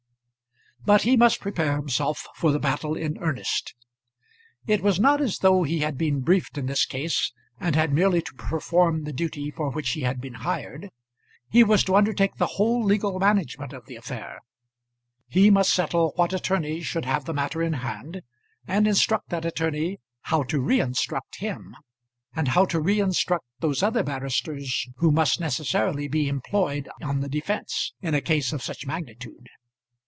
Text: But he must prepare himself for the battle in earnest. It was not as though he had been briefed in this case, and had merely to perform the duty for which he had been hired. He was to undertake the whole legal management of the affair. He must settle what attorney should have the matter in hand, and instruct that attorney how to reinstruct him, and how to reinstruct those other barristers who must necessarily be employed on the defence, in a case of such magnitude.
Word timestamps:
But 0.83 1.03
he 1.03 1.15
must 1.15 1.39
prepare 1.41 1.75
himself 1.75 2.25
for 2.33 2.51
the 2.51 2.57
battle 2.57 2.95
in 2.97 3.15
earnest. 3.19 3.75
It 4.65 4.81
was 4.81 4.99
not 4.99 5.21
as 5.21 5.37
though 5.37 5.61
he 5.61 5.81
had 5.81 5.95
been 5.95 6.21
briefed 6.21 6.57
in 6.57 6.65
this 6.65 6.87
case, 6.87 7.31
and 7.59 7.75
had 7.75 7.93
merely 7.93 8.19
to 8.23 8.33
perform 8.33 9.03
the 9.03 9.13
duty 9.13 9.51
for 9.51 9.69
which 9.69 9.91
he 9.91 10.01
had 10.01 10.19
been 10.19 10.33
hired. 10.41 10.89
He 11.51 11.63
was 11.63 11.83
to 11.83 11.95
undertake 11.95 12.37
the 12.37 12.53
whole 12.57 12.83
legal 12.83 13.19
management 13.19 13.73
of 13.73 13.85
the 13.85 13.95
affair. 13.95 14.39
He 15.27 15.51
must 15.51 15.71
settle 15.71 16.13
what 16.15 16.33
attorney 16.33 16.81
should 16.81 17.05
have 17.05 17.25
the 17.25 17.31
matter 17.35 17.61
in 17.61 17.73
hand, 17.73 18.23
and 18.65 18.87
instruct 18.87 19.29
that 19.29 19.45
attorney 19.45 19.99
how 20.33 20.41
to 20.45 20.59
reinstruct 20.59 21.35
him, 21.35 21.75
and 22.35 22.47
how 22.47 22.65
to 22.65 22.79
reinstruct 22.81 23.45
those 23.59 23.83
other 23.83 24.01
barristers 24.01 24.87
who 24.95 25.11
must 25.11 25.39
necessarily 25.39 26.07
be 26.07 26.27
employed 26.27 26.89
on 27.03 27.19
the 27.19 27.29
defence, 27.29 27.93
in 28.01 28.15
a 28.15 28.19
case 28.21 28.51
of 28.51 28.63
such 28.63 28.87
magnitude. 28.87 29.47